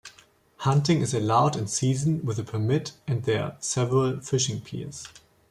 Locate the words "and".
3.07-3.21